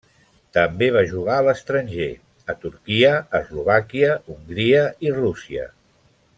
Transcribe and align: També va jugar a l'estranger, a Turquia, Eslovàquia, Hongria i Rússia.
També 0.57 0.87
va 0.95 1.03
jugar 1.11 1.35
a 1.39 1.43
l'estranger, 1.47 2.07
a 2.53 2.57
Turquia, 2.65 3.13
Eslovàquia, 3.43 4.17
Hongria 4.37 4.85
i 5.09 5.15
Rússia. 5.23 5.71